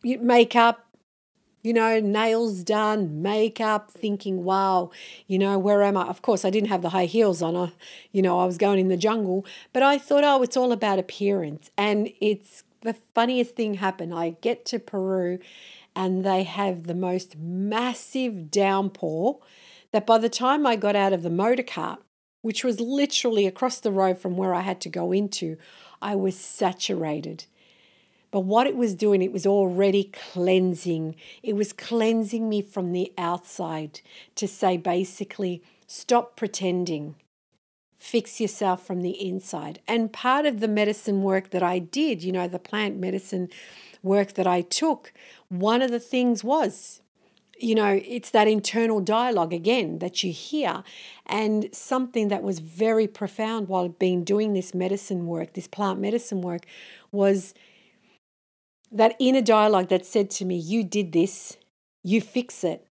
makeup, 0.02 0.86
you 1.62 1.74
know, 1.74 2.00
nails 2.00 2.64
done, 2.64 3.20
makeup, 3.20 3.90
thinking, 3.90 4.44
wow, 4.44 4.90
you 5.26 5.38
know, 5.38 5.58
where 5.58 5.82
am 5.82 5.98
I? 5.98 6.06
Of 6.06 6.22
course, 6.22 6.46
I 6.46 6.48
didn't 6.48 6.70
have 6.70 6.80
the 6.80 6.88
high 6.88 7.04
heels 7.04 7.42
on. 7.42 7.54
I, 7.54 7.72
you 8.12 8.22
know, 8.22 8.40
I 8.40 8.46
was 8.46 8.56
going 8.56 8.78
in 8.78 8.88
the 8.88 8.96
jungle, 8.96 9.44
but 9.74 9.82
I 9.82 9.98
thought, 9.98 10.24
oh, 10.24 10.42
it's 10.42 10.56
all 10.56 10.72
about 10.72 10.98
appearance. 10.98 11.70
And 11.76 12.10
it's 12.22 12.64
the 12.80 12.96
funniest 13.14 13.56
thing 13.56 13.74
happened. 13.74 14.14
I 14.14 14.36
get 14.40 14.64
to 14.66 14.78
Peru 14.78 15.38
and 15.94 16.24
they 16.24 16.44
have 16.44 16.84
the 16.84 16.94
most 16.94 17.36
massive 17.36 18.50
downpour 18.50 19.40
that 19.92 20.06
by 20.06 20.18
the 20.18 20.28
time 20.28 20.66
I 20.66 20.76
got 20.76 20.96
out 20.96 21.12
of 21.12 21.22
the 21.22 21.30
motor 21.30 21.62
car, 21.62 21.98
which 22.42 22.64
was 22.64 22.80
literally 22.80 23.46
across 23.46 23.80
the 23.80 23.92
road 23.92 24.18
from 24.18 24.36
where 24.36 24.54
I 24.54 24.60
had 24.60 24.80
to 24.82 24.88
go 24.88 25.12
into, 25.12 25.56
I 26.00 26.14
was 26.16 26.36
saturated. 26.36 27.44
But 28.30 28.40
what 28.40 28.66
it 28.66 28.76
was 28.76 28.94
doing, 28.94 29.22
it 29.22 29.32
was 29.32 29.46
already 29.46 30.04
cleansing. 30.04 31.16
It 31.42 31.54
was 31.54 31.72
cleansing 31.72 32.48
me 32.48 32.62
from 32.62 32.92
the 32.92 33.12
outside 33.18 34.00
to 34.36 34.46
say 34.46 34.76
basically, 34.76 35.62
stop 35.86 36.36
pretending, 36.36 37.16
fix 37.98 38.40
yourself 38.40 38.86
from 38.86 39.00
the 39.00 39.10
inside. 39.10 39.80
And 39.88 40.12
part 40.12 40.46
of 40.46 40.60
the 40.60 40.68
medicine 40.68 41.22
work 41.22 41.50
that 41.50 41.62
I 41.62 41.80
did, 41.80 42.22
you 42.22 42.30
know, 42.30 42.46
the 42.46 42.60
plant 42.60 42.98
medicine 42.98 43.48
work 44.02 44.34
that 44.34 44.46
I 44.46 44.62
took, 44.62 45.12
one 45.48 45.82
of 45.82 45.90
the 45.90 46.00
things 46.00 46.44
was, 46.44 47.00
you 47.62 47.74
know, 47.74 48.00
it's 48.04 48.30
that 48.30 48.48
internal 48.48 49.00
dialogue 49.00 49.52
again 49.52 49.98
that 49.98 50.22
you 50.22 50.32
hear. 50.32 50.82
And 51.26 51.68
something 51.72 52.28
that 52.28 52.42
was 52.42 52.58
very 52.58 53.06
profound 53.06 53.68
while 53.68 53.88
being 53.88 54.24
doing 54.24 54.52
this 54.52 54.74
medicine 54.74 55.26
work, 55.26 55.52
this 55.54 55.68
plant 55.68 56.00
medicine 56.00 56.40
work, 56.40 56.66
was 57.12 57.54
that 58.90 59.14
inner 59.18 59.42
dialogue 59.42 59.88
that 59.88 60.06
said 60.06 60.30
to 60.30 60.44
me, 60.44 60.56
You 60.56 60.82
did 60.82 61.12
this, 61.12 61.56
you 62.02 62.20
fix 62.20 62.64
it. 62.64 62.86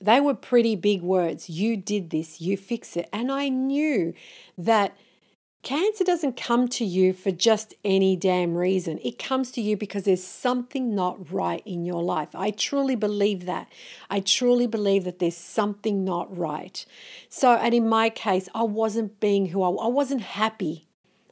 They 0.00 0.20
were 0.20 0.34
pretty 0.34 0.76
big 0.76 1.02
words. 1.02 1.50
You 1.50 1.76
did 1.76 2.10
this, 2.10 2.40
you 2.40 2.56
fix 2.56 2.96
it. 2.96 3.08
And 3.12 3.30
I 3.30 3.50
knew 3.50 4.14
that 4.56 4.96
cancer 5.62 6.04
doesn't 6.04 6.36
come 6.36 6.68
to 6.68 6.84
you 6.84 7.12
for 7.12 7.30
just 7.30 7.74
any 7.84 8.16
damn 8.16 8.54
reason. 8.56 8.98
It 9.02 9.18
comes 9.18 9.50
to 9.52 9.60
you 9.60 9.76
because 9.76 10.04
there's 10.04 10.24
something 10.24 10.94
not 10.94 11.32
right 11.32 11.62
in 11.66 11.84
your 11.84 12.02
life. 12.02 12.30
I 12.34 12.50
truly 12.50 12.96
believe 12.96 13.46
that. 13.46 13.68
I 14.08 14.20
truly 14.20 14.66
believe 14.66 15.04
that 15.04 15.18
there's 15.18 15.36
something 15.36 16.04
not 16.04 16.36
right. 16.36 16.84
So, 17.28 17.54
and 17.54 17.74
in 17.74 17.88
my 17.88 18.10
case, 18.10 18.48
I 18.54 18.62
wasn't 18.62 19.20
being 19.20 19.46
who 19.46 19.62
I, 19.62 19.68
I 19.68 19.88
wasn't 19.88 20.22
happy 20.22 20.86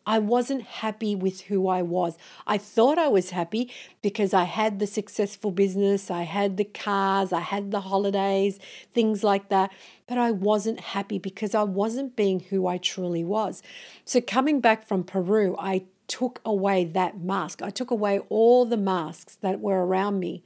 I 0.09 0.19
wasn't 0.19 0.63
happy 0.63 1.15
with 1.15 1.43
who 1.43 1.69
I 1.69 1.83
was. 1.83 2.17
I 2.47 2.57
thought 2.57 2.97
I 2.97 3.09
was 3.09 3.29
happy 3.29 3.71
because 4.01 4.33
I 4.33 4.45
had 4.45 4.79
the 4.79 4.87
successful 4.87 5.51
business, 5.51 6.11
I 6.11 6.23
had 6.23 6.57
the 6.57 6.65
cars, 6.65 7.31
I 7.31 7.41
had 7.41 7.73
the 7.73 7.83
holidays, 7.83 8.59
things 8.95 9.23
like 9.23 9.51
that. 9.51 9.71
But 10.07 10.17
I 10.17 10.31
wasn't 10.31 10.81
happy 10.81 11.19
because 11.19 11.55
I 11.55 11.65
wasn't 11.65 12.17
being 12.17 12.41
who 12.41 12.67
I 12.67 12.79
truly 12.79 13.23
was. 13.23 13.63
So, 14.07 14.23
coming 14.23 14.61
back 14.61 14.89
from 14.89 15.05
Peru, 15.05 15.55
I 15.59 15.85
took 16.07 16.41
away 16.43 16.85
that 16.87 17.21
mask. 17.21 17.61
I 17.61 17.69
took 17.69 17.91
away 17.91 18.21
all 18.31 18.65
the 18.65 18.79
masks 18.79 19.35
that 19.43 19.61
were 19.61 19.85
around 19.85 20.21
me. 20.21 20.43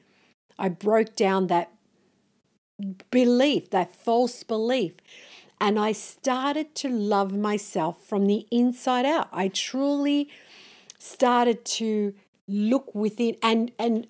I 0.58 0.70
broke 0.70 1.14
down 1.14 1.46
that 1.46 1.70
belief, 3.12 3.70
that 3.70 3.94
false 3.94 4.42
belief 4.42 4.94
and 5.62 5.78
I 5.78 5.92
started 5.92 6.74
to 6.74 6.88
love 6.88 7.32
myself 7.32 8.04
from 8.04 8.26
the 8.26 8.48
inside 8.50 9.06
out. 9.06 9.28
I 9.32 9.46
truly 9.46 10.28
started 10.98 11.64
to 11.64 12.14
look 12.48 12.92
within 12.96 13.36
and 13.44 13.70
and 13.78 14.08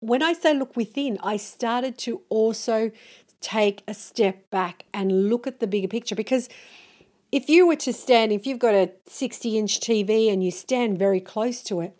when 0.00 0.22
I 0.22 0.34
say 0.34 0.52
look 0.52 0.76
within, 0.76 1.18
I 1.22 1.38
started 1.38 1.96
to 1.98 2.20
also 2.28 2.90
take 3.40 3.82
a 3.88 3.94
step 3.94 4.50
back 4.50 4.84
and 4.92 5.30
look 5.30 5.46
at 5.46 5.58
the 5.60 5.66
bigger 5.66 5.88
picture 5.88 6.14
because 6.14 6.50
if 7.32 7.48
you 7.48 7.66
were 7.66 7.76
to 7.76 7.94
stand, 7.94 8.30
if 8.30 8.46
you've 8.46 8.58
got 8.58 8.74
a 8.74 8.90
60 9.06 9.56
inch 9.56 9.80
TV 9.80 10.30
and 10.30 10.44
you 10.44 10.50
stand 10.50 10.98
very 10.98 11.20
close 11.20 11.62
to 11.62 11.80
it, 11.80 11.96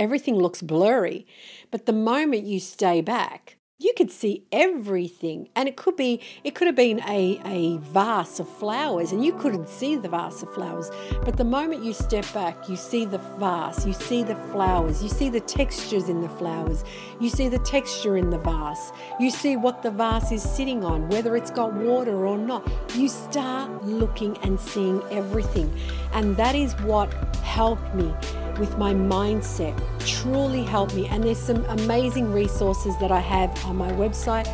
everything 0.00 0.34
looks 0.34 0.62
blurry. 0.62 1.28
But 1.70 1.86
the 1.86 1.92
moment 1.92 2.44
you 2.44 2.58
stay 2.58 3.02
back, 3.02 3.56
you 3.80 3.94
could 3.96 4.10
see 4.10 4.44
everything. 4.52 5.48
And 5.56 5.66
it 5.66 5.76
could 5.76 5.96
be 5.96 6.20
it 6.44 6.54
could 6.54 6.66
have 6.66 6.76
been 6.76 7.00
a, 7.08 7.40
a 7.46 7.78
vase 7.78 8.38
of 8.38 8.48
flowers 8.48 9.10
and 9.10 9.24
you 9.24 9.32
couldn't 9.32 9.68
see 9.68 9.96
the 9.96 10.08
vase 10.08 10.42
of 10.42 10.52
flowers. 10.52 10.90
But 11.24 11.38
the 11.38 11.44
moment 11.44 11.82
you 11.82 11.94
step 11.94 12.30
back 12.34 12.68
you 12.68 12.76
see 12.76 13.06
the 13.06 13.18
vase 13.38 13.86
you 13.86 13.94
see 13.94 14.22
the 14.22 14.36
flowers 14.52 15.02
you 15.02 15.08
see 15.08 15.30
the 15.30 15.40
textures 15.40 16.10
in 16.10 16.20
the 16.20 16.28
flowers 16.28 16.84
you 17.20 17.30
see 17.30 17.48
the 17.48 17.58
texture 17.60 18.18
in 18.18 18.28
the 18.28 18.38
vase 18.38 18.92
you 19.18 19.30
see 19.30 19.56
what 19.56 19.82
the 19.82 19.90
vase 19.90 20.30
is 20.30 20.42
sitting 20.42 20.84
on 20.84 21.08
whether 21.08 21.34
it's 21.34 21.50
got 21.50 21.72
water 21.72 22.26
or 22.26 22.36
not. 22.36 22.70
You 22.94 23.08
start 23.08 23.84
looking 23.86 24.36
and 24.38 24.60
seeing 24.60 25.02
everything. 25.10 25.74
And 26.12 26.36
that 26.36 26.54
is 26.54 26.74
what 26.80 27.12
helped 27.36 27.94
me 27.94 28.14
with 28.60 28.78
my 28.78 28.94
mindset 28.94 29.74
truly 30.06 30.62
helped 30.62 30.94
me. 30.94 31.08
And 31.08 31.24
there's 31.24 31.38
some 31.38 31.64
amazing 31.64 32.32
resources 32.32 32.96
that 32.98 33.10
I 33.10 33.20
have 33.20 33.50
on 33.64 33.76
my 33.76 33.90
website 33.92 34.46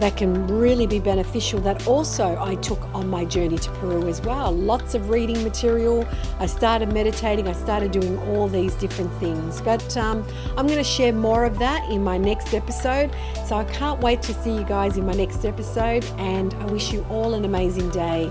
that 0.00 0.16
can 0.16 0.46
really 0.46 0.86
be 0.86 1.00
beneficial 1.00 1.60
that 1.60 1.86
also 1.86 2.38
I 2.40 2.54
took 2.56 2.80
on 2.94 3.08
my 3.08 3.24
journey 3.24 3.58
to 3.58 3.70
Peru 3.72 4.06
as 4.08 4.20
well. 4.22 4.52
Lots 4.52 4.94
of 4.94 5.10
reading 5.10 5.42
material. 5.42 6.06
I 6.38 6.46
started 6.46 6.92
meditating. 6.92 7.48
I 7.48 7.52
started 7.52 7.90
doing 7.90 8.16
all 8.30 8.48
these 8.48 8.74
different 8.74 9.12
things. 9.14 9.60
But 9.60 9.96
um, 9.96 10.24
I'm 10.56 10.66
going 10.66 10.78
to 10.78 10.84
share 10.84 11.12
more 11.12 11.44
of 11.44 11.58
that 11.58 11.88
in 11.90 12.04
my 12.04 12.16
next 12.16 12.54
episode. 12.54 13.10
So 13.46 13.56
I 13.56 13.64
can't 13.64 14.00
wait 14.00 14.22
to 14.22 14.34
see 14.34 14.54
you 14.54 14.64
guys 14.64 14.96
in 14.96 15.04
my 15.04 15.14
next 15.14 15.44
episode. 15.44 16.04
And 16.16 16.54
I 16.54 16.66
wish 16.66 16.92
you 16.92 17.04
all 17.10 17.34
an 17.34 17.44
amazing 17.44 17.90
day. 17.90 18.30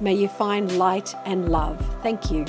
May 0.00 0.14
you 0.14 0.28
find 0.28 0.78
light 0.78 1.14
and 1.26 1.50
love. 1.50 1.76
Thank 2.02 2.30
you. 2.30 2.46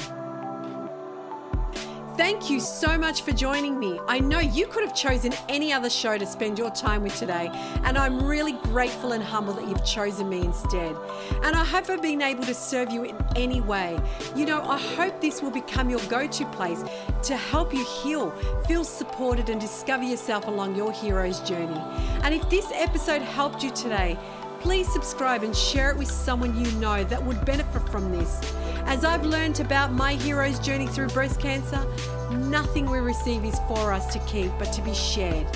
Thank 2.22 2.52
you 2.52 2.60
so 2.60 3.00
much 3.00 3.24
for 3.24 3.32
joining 3.32 3.80
me. 3.80 4.00
I 4.08 4.20
know 4.20 4.38
you 4.38 4.68
could 4.68 4.84
have 4.84 4.96
chosen 4.96 5.34
any 5.50 5.74
other 5.74 5.90
show 5.90 6.20
to 6.20 6.26
spend 6.28 6.60
your 6.60 6.70
time 6.70 7.02
with 7.02 7.18
today, 7.18 7.50
and 7.84 7.98
I'm 7.98 8.24
really 8.24 8.52
grateful 8.52 9.14
and 9.14 9.24
humble 9.24 9.54
that 9.54 9.68
you've 9.68 9.84
chosen 9.84 10.30
me 10.30 10.42
instead. 10.42 10.96
And 11.42 11.56
I 11.56 11.66
hope 11.66 11.90
I've 11.90 12.00
been 12.00 12.22
able 12.22 12.44
to 12.44 12.54
serve 12.54 12.92
you 12.92 13.06
in 13.06 13.18
any 13.36 13.60
way. 13.60 14.00
You 14.36 14.46
know, 14.46 14.62
I 14.62 14.78
hope 14.78 15.20
this 15.20 15.42
will 15.42 15.50
become 15.50 15.90
your 15.90 16.00
go 16.02 16.28
to 16.28 16.46
place 16.52 16.84
to 17.24 17.36
help 17.36 17.74
you 17.74 17.84
heal, 17.86 18.30
feel 18.68 18.84
supported, 18.84 19.50
and 19.50 19.60
discover 19.60 20.04
yourself 20.04 20.46
along 20.46 20.76
your 20.76 20.92
hero's 20.92 21.40
journey. 21.40 21.82
And 22.22 22.36
if 22.36 22.48
this 22.52 22.72
episode 22.76 23.24
helped 23.24 23.64
you 23.64 23.72
today, 23.72 24.16
please 24.62 24.92
subscribe 24.94 25.44
and 25.44 25.54
share 25.56 25.90
it 25.90 25.98
with 25.98 26.10
someone 26.10 26.56
you 26.56 26.72
know 26.74 27.04
that 27.06 27.24
would 27.24 27.44
benefit 27.46 27.90
from 27.90 28.12
this. 28.12 28.40
As 28.86 29.04
I've 29.04 29.26
learned 29.26 29.60
about 29.60 29.92
my 29.92 30.14
hero's 30.14 30.60
journey 30.60 30.86
through 30.86 31.08
breast 31.08 31.40
cancer, 31.40 31.84
nothing 32.32 32.88
we 32.90 33.00
receive 33.00 33.44
is 33.44 33.58
for 33.68 33.92
us 33.92 34.14
to 34.14 34.20
keep 34.20 34.52
but 34.60 34.72
to 34.74 34.84
be 34.84 34.94
shared. 34.94 35.48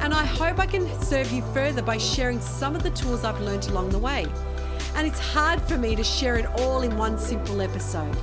And 0.00 0.14
I 0.14 0.24
hope 0.24 0.60
I 0.60 0.66
can 0.66 0.86
serve 1.02 1.32
you 1.32 1.42
further 1.52 1.82
by 1.82 1.98
sharing 1.98 2.40
some 2.40 2.76
of 2.76 2.84
the 2.84 2.90
tools 2.90 3.24
I've 3.24 3.40
learned 3.40 3.66
along 3.66 3.90
the 3.90 3.98
way. 3.98 4.24
And 4.94 5.04
it's 5.04 5.18
hard 5.18 5.60
for 5.62 5.76
me 5.76 5.96
to 5.96 6.04
share 6.04 6.36
it 6.36 6.46
all 6.60 6.82
in 6.82 6.96
one 6.96 7.18
simple 7.18 7.60
episode. 7.60 8.16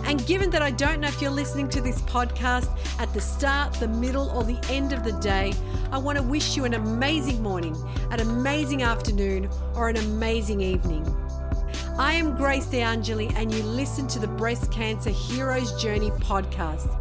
And 0.05 0.25
given 0.27 0.51
that 0.51 0.63
I 0.63 0.71
don't 0.71 1.01
know 1.01 1.09
if 1.09 1.21
you're 1.21 1.31
listening 1.31 1.69
to 1.71 1.81
this 1.81 2.01
podcast 2.03 2.71
at 3.01 3.13
the 3.13 3.21
start, 3.21 3.75
the 3.75 3.89
middle, 3.89 4.31
or 4.31 4.45
the 4.45 4.59
end 4.71 4.93
of 4.93 5.03
the 5.03 5.13
day, 5.15 5.53
I 5.91 5.99
want 5.99 6.17
to 6.17 6.23
wish 6.23 6.57
you 6.57 6.65
an 6.65 6.75
amazing 6.75 7.43
morning, 7.43 7.77
an 8.13 8.21
amazing 8.21 8.83
afternoon, 8.83 9.51
or 9.75 9.89
an 9.89 9.97
amazing 9.97 10.61
evening. 10.61 11.05
I 11.99 12.13
am 12.13 12.37
Grace 12.37 12.67
DeAngeli, 12.67 13.35
and 13.37 13.53
you 13.53 13.63
listen 13.65 14.07
to 14.09 14.21
the 14.21 14.29
Breast 14.29 14.71
Cancer 14.71 15.11
Hero's 15.11 15.83
Journey 15.83 16.11
podcast. 16.11 16.97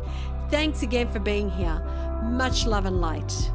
Thanks 0.50 0.82
again 0.82 1.12
for 1.12 1.20
being 1.20 1.50
here. 1.50 1.80
Much 2.24 2.66
love 2.66 2.86
and 2.86 3.02
light. 3.02 3.52